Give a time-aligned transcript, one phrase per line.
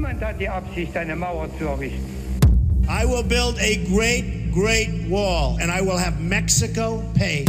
[0.00, 2.06] Niemand hat die Absicht, eine Mauer zu errichten.
[2.88, 7.44] I will build a great, great wall, and I will have Mexico pay.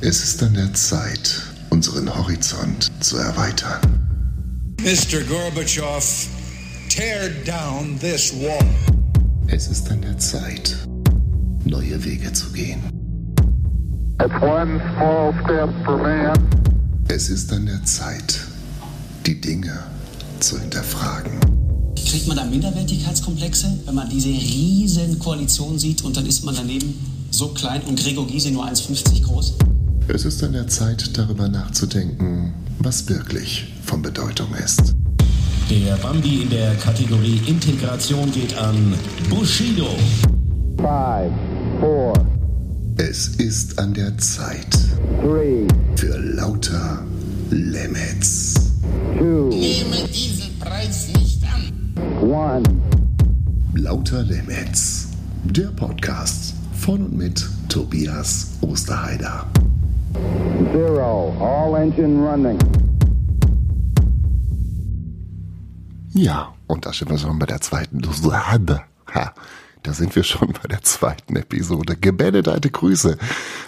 [0.00, 3.80] Es ist an der Zeit, unseren Horizont zu erweitern.
[4.80, 5.24] Mr.
[5.24, 6.28] Gorbachev,
[6.88, 8.64] tear down this wall.
[9.48, 10.76] Es ist an der Zeit,
[11.64, 12.78] neue Wege zu gehen.
[14.20, 16.38] It's one small step for man.
[17.08, 18.38] Es ist an der Zeit,
[19.26, 19.82] die Dinge
[20.40, 21.32] zu hinterfragen.
[21.96, 26.94] Kriegt man da Minderwertigkeitskomplexe, wenn man diese riesen Koalition sieht und dann ist man daneben
[27.30, 29.54] so klein und Gregor Gysi nur 1,50 groß?
[30.08, 34.94] Es ist an der Zeit, darüber nachzudenken, was wirklich von Bedeutung ist.
[35.68, 38.94] Der Bambi in der Kategorie Integration geht an
[39.28, 39.88] Bushido.
[40.78, 41.30] Five,
[41.80, 42.14] four,
[42.96, 44.78] Es ist an der Zeit
[45.20, 47.04] three, für lauter
[47.50, 48.37] Limits.
[56.88, 59.46] Von und mit Tobias Osterheider.
[60.72, 61.36] Zero.
[61.38, 62.58] All engine running.
[66.14, 68.00] Ja, und da sind wir schon bei der zweiten.
[69.14, 69.34] Ha,
[69.82, 71.94] da sind wir schon bei der zweiten Episode.
[71.94, 73.18] Gebenedeite Grüße.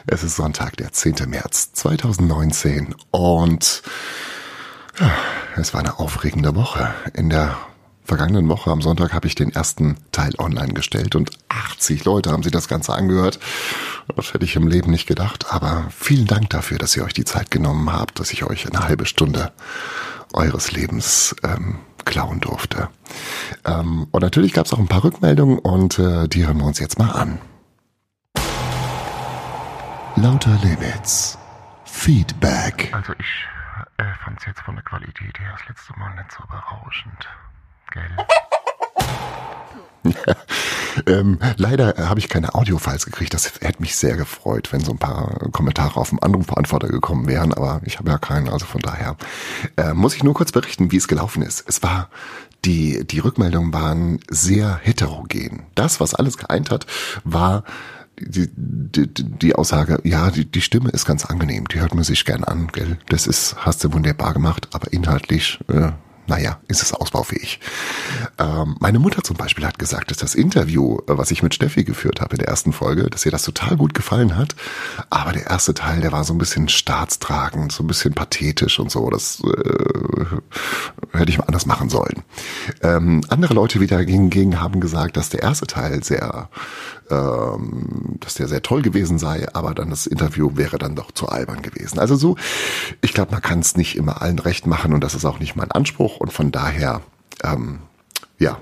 [0.07, 1.17] Es ist Sonntag, der 10.
[1.29, 3.83] März 2019 und
[4.99, 5.11] ja,
[5.57, 6.95] es war eine aufregende Woche.
[7.13, 7.55] In der
[8.11, 12.43] vergangenen Woche am Sonntag habe ich den ersten Teil online gestellt und 80 Leute haben
[12.43, 13.39] sich das Ganze angehört.
[14.17, 17.25] Das hätte ich im Leben nicht gedacht, aber vielen Dank dafür, dass ihr euch die
[17.25, 19.53] Zeit genommen habt, dass ich euch eine halbe Stunde
[20.33, 22.89] eures Lebens ähm, klauen durfte.
[23.65, 26.81] Ähm, und natürlich gab es auch ein paar Rückmeldungen und äh, die hören wir uns
[26.81, 27.39] jetzt mal an.
[30.17, 31.39] Lauter Limits.
[31.85, 32.91] Feedback.
[32.93, 33.47] Also ich
[33.99, 37.29] äh, fand es jetzt von der Qualität her das letzte Mal nicht so berauschend.
[37.93, 38.05] Gell?
[41.07, 43.33] Ähm, leider habe ich keine Audiofiles gekriegt.
[43.33, 47.55] Das hätte mich sehr gefreut, wenn so ein paar Kommentare auf dem Anrufbeantworter gekommen wären,
[47.55, 49.17] aber ich habe ja keinen, also von daher
[49.77, 51.65] äh, muss ich nur kurz berichten, wie es gelaufen ist.
[51.69, 52.11] Es war
[52.65, 55.63] die die Rückmeldungen waren sehr heterogen.
[55.75, 56.87] Das, was alles geeint hat,
[57.25, 57.65] war
[58.21, 62.27] die, die, die Aussage, ja, die, die Stimme ist ganz angenehm, die hört man sich
[62.27, 62.99] gern an, gell?
[63.09, 65.93] Das ist, hast du wunderbar gemacht, aber inhaltlich, äh,
[66.31, 67.59] naja, ist es ausbaufähig.
[68.39, 71.83] Ähm, meine Mutter zum Beispiel hat gesagt, dass das Interview, äh, was ich mit Steffi
[71.83, 74.55] geführt habe in der ersten Folge, dass ihr das total gut gefallen hat.
[75.11, 78.93] Aber der erste Teil, der war so ein bisschen staatstragend, so ein bisschen pathetisch und
[78.93, 79.11] so.
[79.11, 82.23] Das äh, hätte ich mal anders machen sollen.
[82.81, 86.49] Ähm, andere Leute wieder hingegen haben gesagt, dass der erste Teil sehr
[87.11, 91.29] ähm, dass der sehr toll gewesen sei, aber dann das Interview wäre dann doch zu
[91.29, 91.99] albern gewesen.
[91.99, 92.37] Also so,
[93.03, 95.57] ich glaube, man kann es nicht immer allen recht machen und das ist auch nicht
[95.57, 97.03] mein Anspruch und von daher,
[97.43, 97.81] ähm,
[98.39, 98.61] ja,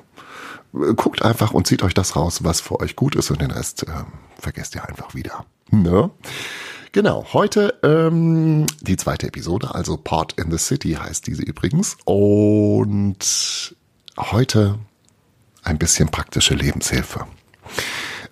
[0.73, 3.87] guckt einfach und zieht euch das raus, was für euch gut ist und den Rest
[3.89, 4.07] ähm,
[4.39, 5.45] vergesst ihr einfach wieder.
[5.71, 6.11] Ne?
[6.93, 11.97] Genau, heute ähm, die zweite Episode, also Port in the City heißt diese übrigens.
[12.05, 13.75] Und
[14.17, 14.79] heute
[15.63, 17.27] ein bisschen praktische Lebenshilfe.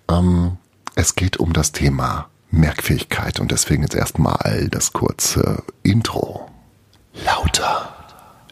[0.09, 0.57] Ähm,
[0.95, 6.49] es geht um das Thema Merkfähigkeit und deswegen jetzt erstmal das kurze Intro.
[7.25, 7.93] Lauter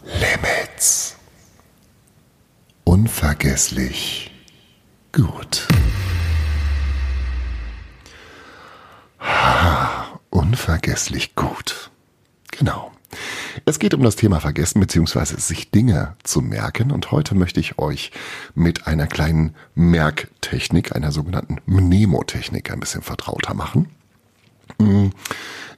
[0.03, 1.15] Limits.
[2.83, 4.31] Unvergesslich
[5.11, 5.67] gut.
[9.19, 11.89] Ha, unvergesslich gut.
[12.51, 12.91] Genau.
[13.65, 15.39] Es geht um das Thema Vergessen bzw.
[15.39, 18.11] sich Dinge zu merken und heute möchte ich euch
[18.53, 23.89] mit einer kleinen Merktechnik, einer sogenannten Mnemotechnik ein bisschen vertrauter machen.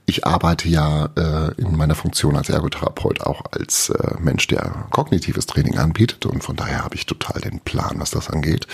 [0.09, 5.47] Ich arbeite ja äh, in meiner Funktion als Ergotherapeut auch als äh, Mensch, der kognitives
[5.47, 8.67] Training anbietet und von daher habe ich total den Plan, was das angeht.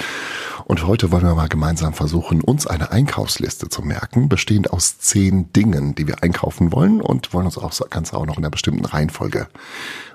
[0.66, 5.52] Und heute wollen wir mal gemeinsam versuchen, uns eine Einkaufsliste zu merken, bestehend aus zehn
[5.54, 8.52] Dingen, die wir einkaufen wollen und wollen uns auch das Ganze auch noch in einer
[8.52, 9.48] bestimmten Reihenfolge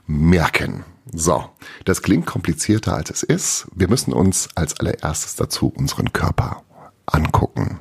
[0.06, 0.85] merken.
[1.12, 1.44] So,
[1.85, 3.67] das klingt komplizierter als es ist.
[3.75, 6.62] Wir müssen uns als allererstes dazu unseren Körper
[7.06, 7.81] angucken.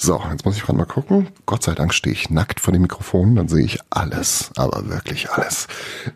[0.00, 1.26] So, jetzt muss ich gerade mal gucken.
[1.44, 5.30] Gott sei Dank stehe ich nackt vor dem Mikrofon, dann sehe ich alles, aber wirklich
[5.30, 5.66] alles.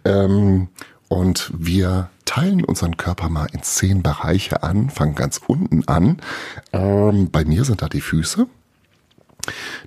[0.05, 0.69] Ähm,
[1.08, 6.19] und wir teilen unseren Körper mal in zehn Bereiche an, fangen ganz unten an.
[6.73, 8.46] Ähm, bei mir sind da die Füße.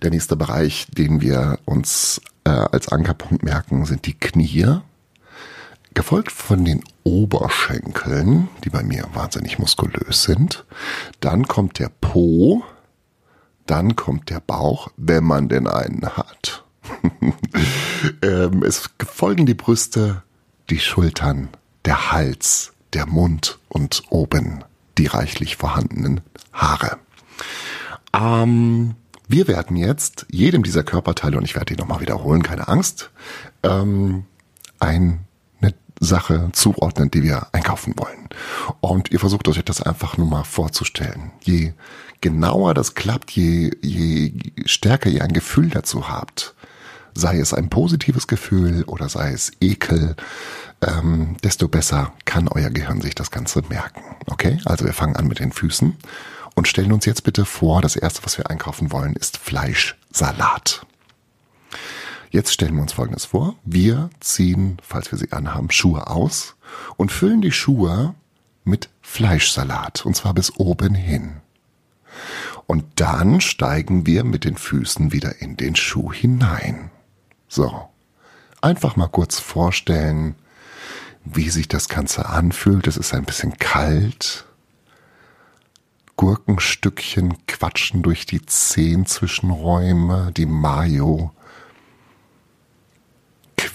[0.04, 4.82] Der nächste Bereich, den wir uns äh, als Ankerpunkt merken, sind die Knie.
[5.94, 10.66] Gefolgt von den Oberschenkeln, die bei mir wahnsinnig muskulös sind.
[11.22, 12.62] Dann kommt der Po.
[13.66, 16.64] Dann kommt der Bauch, wenn man denn einen hat.
[18.22, 20.24] ähm, es folgen die Brüste,
[20.70, 21.50] die Schultern,
[21.84, 24.64] der Hals, der Mund und oben
[24.98, 26.22] die reichlich vorhandenen
[26.54, 26.98] Haare.
[28.14, 28.96] Ähm,
[29.28, 33.12] wir werden jetzt jedem dieser Körperteile, und ich werde die nochmal wiederholen, keine Angst,
[33.64, 34.26] ähm,
[34.80, 35.20] eine
[36.00, 38.30] Sache zuordnen, die wir einkaufen wollen.
[38.82, 41.32] Und ihr versucht euch das einfach nur mal vorzustellen.
[41.42, 41.74] Je
[42.22, 44.34] genauer das klappt, je, je
[44.66, 46.56] stärker ihr ein Gefühl dazu habt,
[47.14, 50.16] sei es ein positives Gefühl oder sei es Ekel,
[50.82, 54.02] ähm, desto besser kann euer Gehirn sich das Ganze merken.
[54.28, 55.96] Okay, also wir fangen an mit den Füßen
[56.56, 60.86] und stellen uns jetzt bitte vor, das erste, was wir einkaufen wollen, ist Fleischsalat.
[62.36, 63.56] Jetzt stellen wir uns Folgendes vor.
[63.64, 66.58] Wir ziehen, falls wir sie anhaben, Schuhe aus
[66.98, 68.14] und füllen die Schuhe
[68.66, 71.38] mit Fleischsalat und zwar bis oben hin.
[72.68, 76.92] Und dann steigen wir mit den Füßen wieder in den Schuh hinein.
[77.48, 77.88] So.
[78.60, 80.36] Einfach mal kurz vorstellen,
[81.24, 82.86] wie sich das Ganze anfühlt.
[82.86, 84.44] Es ist ein bisschen kalt.
[86.18, 90.34] Gurkenstückchen quatschen durch die Zehenzwischenräume.
[90.36, 91.32] Die Mayo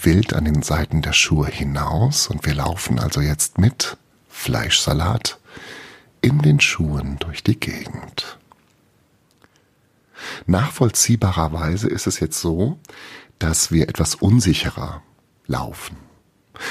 [0.01, 3.99] quillt an den Seiten der Schuhe hinaus und wir laufen also jetzt mit
[4.31, 5.39] Fleischsalat
[6.23, 8.39] in den Schuhen durch die Gegend.
[10.47, 12.79] Nachvollziehbarerweise ist es jetzt so,
[13.39, 15.03] dass wir etwas unsicherer
[15.47, 15.97] laufen.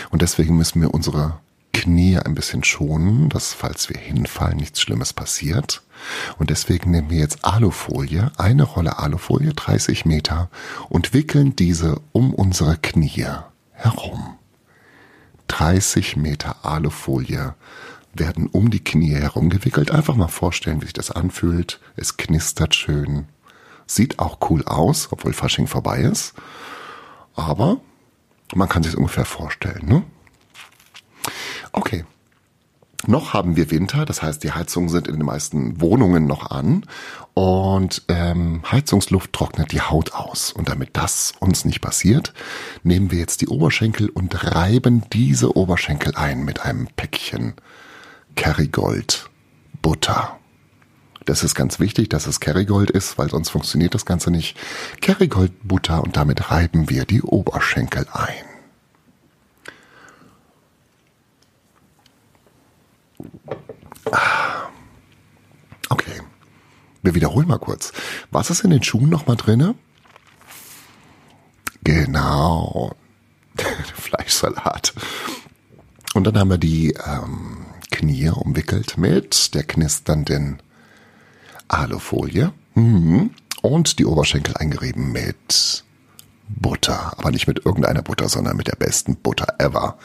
[0.10, 1.40] Und deswegen müssen wir unsere
[1.71, 5.83] Knie ein bisschen schonen, dass falls wir hinfallen nichts Schlimmes passiert.
[6.38, 10.50] Und deswegen nehmen wir jetzt Alufolie, eine Rolle Alufolie, 30 Meter,
[10.88, 13.27] und wickeln diese um unsere Knie
[13.71, 14.38] herum.
[15.48, 17.56] 30 Meter Alufolie
[18.13, 19.92] werden um die Knie herum gewickelt.
[19.92, 21.80] Einfach mal vorstellen, wie sich das anfühlt.
[21.95, 23.27] Es knistert schön.
[23.86, 26.33] Sieht auch cool aus, obwohl Fasching vorbei ist.
[27.36, 27.77] Aber
[28.54, 30.04] man kann sich ungefähr vorstellen, ne?
[31.71, 32.06] Okay.
[33.07, 36.86] Noch haben wir Winter, das heißt, die Heizungen sind in den meisten Wohnungen noch an
[37.33, 40.51] und ähm, Heizungsluft trocknet die Haut aus.
[40.51, 42.33] Und damit das uns nicht passiert,
[42.83, 47.54] nehmen wir jetzt die Oberschenkel und reiben diese Oberschenkel ein mit einem Päckchen
[48.36, 49.30] Kerrygold
[49.81, 50.38] Butter.
[51.24, 54.57] Das ist ganz wichtig, dass es Kerrygold ist, weil sonst funktioniert das Ganze nicht.
[55.00, 58.49] Kerrygold Butter und damit reiben wir die Oberschenkel ein.
[65.90, 66.22] Okay.
[67.02, 67.92] Wir wiederholen mal kurz.
[68.32, 69.76] Was ist in den Schuhen nochmal drinne?
[71.84, 72.96] Genau.
[73.96, 74.94] Fleischsalat.
[76.14, 80.62] Und dann haben wir die ähm, Knie umwickelt mit der knisternden
[81.68, 82.52] Alufolie.
[82.76, 83.32] Mhm.
[83.62, 85.84] Und die Oberschenkel eingerieben mit
[86.48, 87.18] Butter.
[87.18, 89.98] Aber nicht mit irgendeiner Butter, sondern mit der besten Butter ever.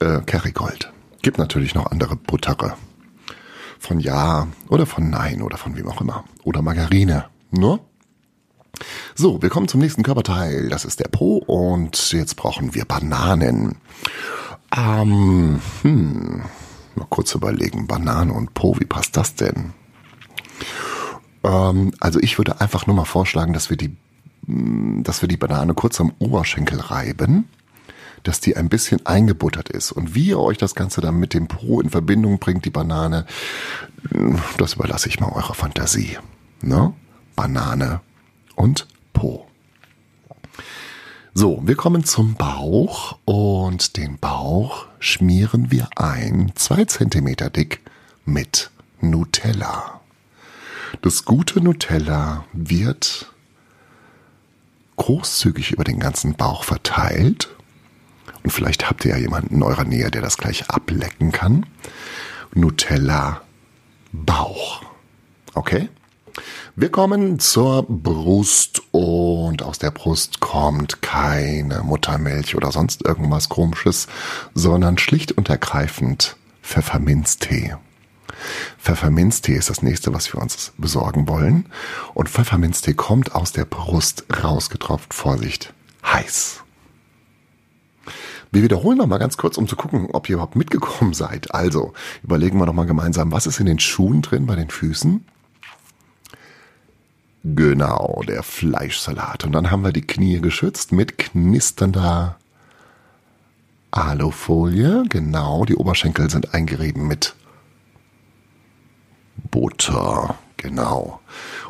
[0.00, 0.92] Äh, Kerrygold.
[1.22, 2.76] Gibt natürlich noch andere Buttere.
[3.84, 6.24] Von Ja oder von Nein oder von wem auch immer.
[6.42, 7.26] Oder Margarine.
[7.50, 7.80] Nur?
[9.14, 10.70] So, wir kommen zum nächsten Körperteil.
[10.70, 13.76] Das ist der Po und jetzt brauchen wir Bananen.
[14.74, 16.42] Ähm, hm,
[16.94, 17.86] mal kurz überlegen.
[17.86, 19.74] Banane und Po, wie passt das denn?
[21.42, 23.94] Ähm, also ich würde einfach nur mal vorschlagen, dass wir die,
[24.46, 27.50] dass wir die Banane kurz am Oberschenkel reiben
[28.24, 29.92] dass die ein bisschen eingebuttert ist.
[29.92, 33.26] Und wie ihr euch das Ganze dann mit dem Po in Verbindung bringt, die Banane,
[34.58, 36.18] das überlasse ich mal eurer Fantasie.
[36.60, 36.92] Ne?
[37.36, 38.00] Banane
[38.56, 39.46] und Po.
[41.34, 47.80] So, wir kommen zum Bauch und den Bauch schmieren wir ein, zwei Zentimeter dick,
[48.24, 50.00] mit Nutella.
[51.02, 53.32] Das gute Nutella wird
[54.96, 57.48] großzügig über den ganzen Bauch verteilt
[58.44, 61.66] und vielleicht habt ihr ja jemanden in eurer Nähe, der das gleich ablecken kann.
[62.54, 63.40] Nutella
[64.12, 64.82] Bauch.
[65.54, 65.88] Okay?
[66.76, 74.08] Wir kommen zur Brust und aus der Brust kommt keine Muttermilch oder sonst irgendwas komisches,
[74.54, 77.76] sondern schlicht und ergreifend Pfefferminztee.
[78.78, 81.66] Pfefferminztee ist das nächste, was wir uns besorgen wollen.
[82.12, 85.14] Und Pfefferminztee kommt aus der Brust rausgetropft.
[85.14, 85.72] Vorsicht,
[86.04, 86.63] heiß.
[88.54, 91.52] Wir wiederholen noch mal ganz kurz, um zu gucken, ob ihr überhaupt mitgekommen seid.
[91.52, 91.92] Also,
[92.22, 95.24] überlegen wir noch mal gemeinsam, was ist in den Schuhen drin bei den Füßen?
[97.42, 99.42] Genau, der Fleischsalat.
[99.42, 102.36] Und dann haben wir die Knie geschützt mit knisternder
[103.90, 105.02] Alufolie.
[105.08, 107.34] Genau, die Oberschenkel sind eingerieben mit
[109.50, 110.36] Butter.
[110.58, 111.20] Genau.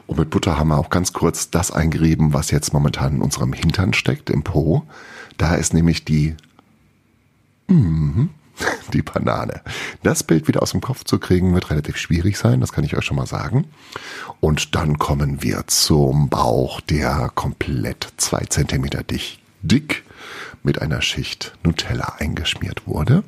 [0.06, 3.54] Und mit Butter haben wir auch ganz kurz das eingerieben, was jetzt momentan in unserem
[3.54, 4.82] Hintern steckt, im Po.
[5.38, 6.36] Da ist nämlich die
[7.68, 8.30] Mhm.
[8.92, 9.62] die Banane.
[10.02, 12.97] Das Bild wieder aus dem Kopf zu kriegen, wird relativ schwierig sein, das kann ich
[12.97, 13.66] euch schon mal sagen.
[14.40, 20.04] Und dann kommen wir zum Bauch, der komplett zwei Zentimeter dick, dick
[20.62, 23.23] mit einer Schicht Nutella eingeschmiert wurde.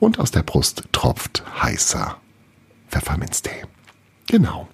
[0.00, 2.16] Und aus der Brust tropft heißer
[2.90, 3.64] Pfefferminztee.
[4.26, 4.68] Genau.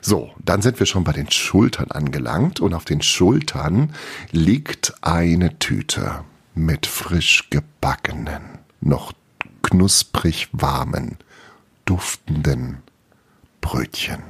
[0.00, 3.94] So, dann sind wir schon bei den Schultern angelangt und auf den Schultern
[4.30, 8.42] liegt eine Tüte mit frisch gebackenen,
[8.80, 9.12] noch
[9.62, 11.18] knusprig warmen,
[11.84, 12.78] duftenden
[13.60, 14.22] Brötchen.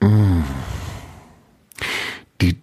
[0.00, 0.44] Mmh.
[2.40, 2.58] Die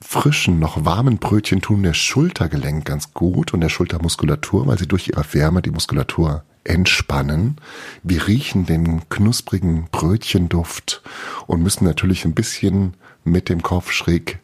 [0.00, 5.08] frischen, noch warmen Brötchen tun der Schultergelenk ganz gut und der Schultermuskulatur, weil sie durch
[5.08, 7.56] ihre Wärme die Muskulatur entspannen.
[8.02, 11.02] Wir riechen den knusprigen Brötchenduft
[11.46, 14.40] und müssen natürlich ein bisschen mit dem Kopf schräg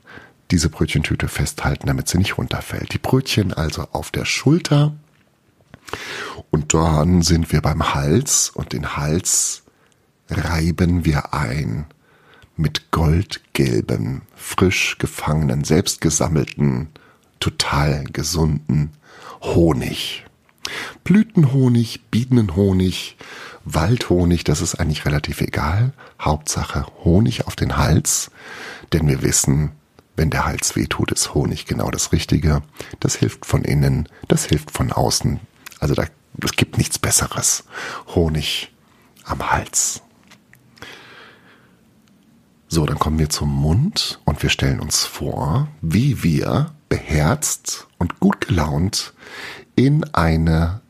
[0.50, 2.92] diese Brötchentüte festhalten, damit sie nicht runterfällt.
[2.92, 4.94] Die Brötchen also auf der Schulter
[6.50, 9.62] und dann sind wir beim Hals und den Hals
[10.28, 11.86] reiben wir ein
[12.56, 16.88] mit goldgelbem, frisch gefangenen, selbst gesammelten,
[17.38, 18.92] total gesunden
[19.42, 20.24] Honig.
[21.04, 23.16] Blütenhonig, Bienenhonig,
[23.64, 25.92] Waldhonig, das ist eigentlich relativ egal.
[26.20, 28.30] Hauptsache Honig auf den Hals,
[28.92, 29.72] denn wir wissen,
[30.16, 32.62] wenn der Hals wehtut, ist Honig genau das Richtige.
[33.00, 35.40] Das hilft von innen, das hilft von außen.
[35.78, 36.04] Also da,
[36.42, 37.64] es gibt nichts Besseres.
[38.14, 38.72] Honig
[39.24, 40.02] am Hals.
[42.68, 48.18] So, dann kommen wir zum Mund und wir stellen uns vor, wie wir beherzt und
[48.20, 49.14] gut gelaunt
[49.76, 50.80] in eine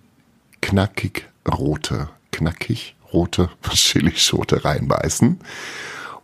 [0.63, 5.41] knackig rote, knackig rote Chilischote reinbeißen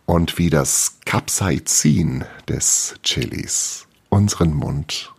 [0.05, 5.11] und wie das Capsaicin des Chilis unseren Mund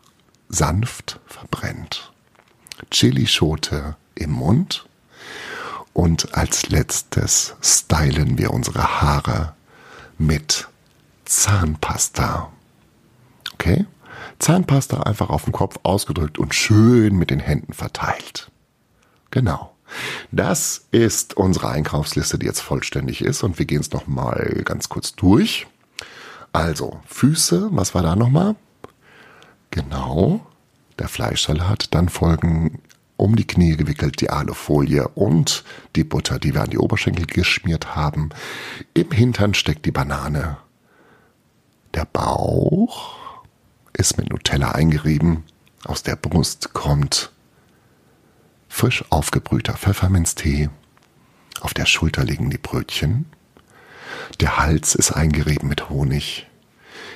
[0.49, 2.13] sanft verbrennt.
[2.91, 4.87] Chilischote im Mund
[5.93, 9.55] und als letztes stylen wir unsere Haare
[10.19, 10.69] mit
[11.25, 12.53] Zahnpasta.
[13.55, 13.87] Okay?
[14.39, 18.51] Zahnpasta einfach auf dem Kopf ausgedrückt und schön mit den Händen verteilt.
[19.31, 19.74] Genau.
[20.31, 24.89] Das ist unsere Einkaufsliste, die jetzt vollständig ist und wir gehen es noch mal ganz
[24.89, 25.67] kurz durch.
[26.53, 28.57] Also Füße, was war da noch mal?
[29.71, 30.47] Genau,
[30.99, 31.93] der Fleischsalat.
[31.95, 32.81] Dann folgen
[33.17, 35.65] um die Knie gewickelt die Alufolie und
[35.97, 38.31] die Butter, die wir an die Oberschenkel geschmiert haben.
[38.93, 40.59] Im Hintern steckt die Banane.
[41.95, 43.17] Der Bauch
[43.93, 45.45] ist mit Nutella eingerieben.
[45.85, 47.33] Aus der Brust kommt
[48.75, 50.69] frisch aufgebrühter Pfefferminztee.
[51.61, 53.27] Auf der Schulter liegen die Brötchen.
[54.41, 56.49] Der Hals ist eingerieben mit Honig.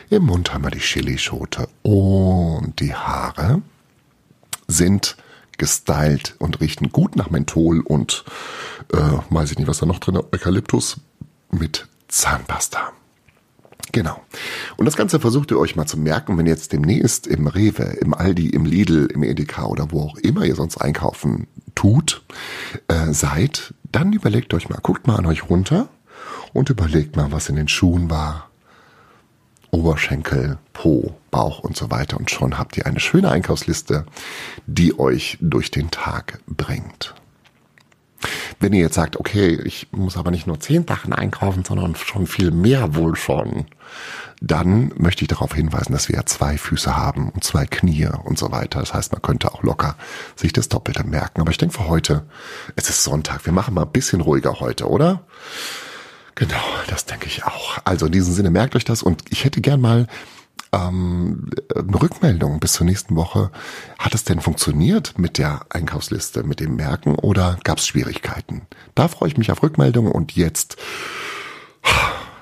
[0.09, 3.61] Im Mund haben wir die Chilischote und die Haare
[4.69, 5.17] sind
[5.59, 8.25] gestylt und riechen gut nach Menthol und
[8.93, 11.01] äh, weiß ich nicht, was da noch drin ist, Eukalyptus
[11.51, 12.93] mit Zahnpasta.
[13.93, 14.21] Genau.
[14.77, 17.85] Und das Ganze versucht ihr euch mal zu merken, wenn ihr jetzt demnächst im Rewe,
[18.01, 22.23] im Aldi, im Lidl, im Edeka oder wo auch immer ihr sonst einkaufen tut,
[22.89, 25.89] äh, seid, dann überlegt euch mal, guckt mal an euch runter
[26.53, 28.51] und überlegt mal, was in den Schuhen war.
[29.71, 32.17] Oberschenkel, Po, Bauch und so weiter.
[32.17, 34.07] Und schon habt ihr eine schöne Einkaufsliste,
[34.67, 37.15] die euch durch den Tag bringt.
[38.61, 42.27] Wenn ihr jetzt sagt, okay, ich muss aber nicht nur zehn Sachen einkaufen, sondern schon
[42.27, 43.67] viel mehr wohl schon,
[44.41, 48.39] dann möchte ich darauf hinweisen, dass wir ja zwei Füße haben und zwei Knie und
[48.39, 48.81] so weiter.
[48.81, 49.97] Das heißt, man könnte auch locker
[50.37, 51.41] sich das Doppelte merken.
[51.41, 52.25] Aber ich denke für heute,
[52.77, 53.47] es ist Sonntag.
[53.47, 55.23] Wir machen mal ein bisschen ruhiger heute, oder?
[56.35, 57.79] Genau, das denke ich auch.
[57.85, 60.07] Also in diesem Sinne merkt euch das und ich hätte gern mal
[60.73, 63.51] ähm, eine Rückmeldung bis zur nächsten Woche.
[63.99, 68.63] Hat es denn funktioniert mit der Einkaufsliste, mit dem Merken oder gab es Schwierigkeiten?
[68.95, 70.77] Da freue ich mich auf Rückmeldungen und jetzt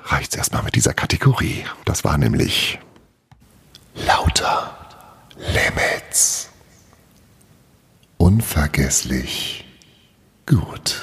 [0.05, 1.65] reicht es erstmal mit dieser Kategorie.
[1.85, 2.79] Das war nämlich
[3.95, 4.77] lauter
[5.37, 6.51] Limits.
[8.19, 9.65] Unvergesslich
[10.47, 11.01] gut.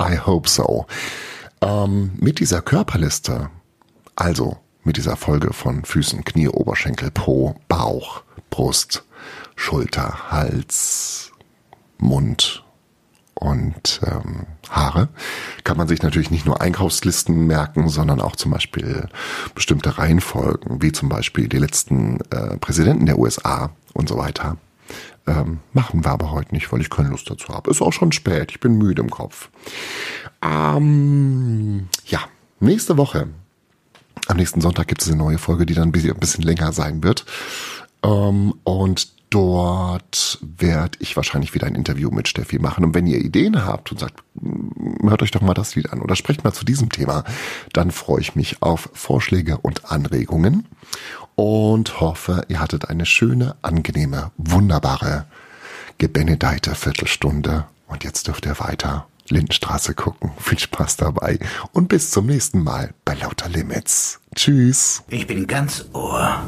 [0.00, 0.86] I hope so.
[1.60, 3.50] Ähm, mit dieser Körperliste
[4.20, 9.04] also mit dieser Folge von Füßen, Knie, Oberschenkel, Po, Bauch, Brust,
[9.56, 11.32] Schulter, Hals,
[11.98, 12.62] Mund
[13.34, 15.08] und ähm, Haare
[15.64, 19.08] kann man sich natürlich nicht nur Einkaufslisten merken, sondern auch zum Beispiel
[19.54, 24.58] bestimmte Reihenfolgen, wie zum Beispiel die letzten äh, Präsidenten der USA und so weiter.
[25.26, 27.70] Ähm, machen wir aber heute nicht, weil ich keine Lust dazu habe.
[27.70, 29.48] Ist auch schon spät, ich bin müde im Kopf.
[30.42, 32.20] Ähm, ja,
[32.60, 33.28] nächste Woche
[34.30, 36.72] am nächsten Sonntag gibt es eine neue Folge, die dann ein bisschen, ein bisschen länger
[36.72, 37.24] sein wird.
[38.02, 42.84] Ähm, und dort werde ich wahrscheinlich wieder ein Interview mit Steffi machen.
[42.84, 46.00] Und wenn ihr Ideen habt und sagt, "Mm, hört euch doch mal das Lied an
[46.00, 47.24] oder sprecht mal zu diesem Thema,
[47.72, 50.66] dann freue ich mich auf Vorschläge und Anregungen
[51.36, 55.26] und hoffe, ihr hattet eine schöne, angenehme, wunderbare,
[55.98, 57.66] gebenedeite Viertelstunde.
[57.86, 60.32] Und jetzt dürft ihr weiter Lindenstraße gucken.
[60.38, 61.38] Viel Spaß dabei
[61.72, 64.20] und bis zum nächsten Mal bei Lauter Limits.
[64.34, 65.02] Tschüss.
[65.08, 66.42] Ich bin ganz Ohr.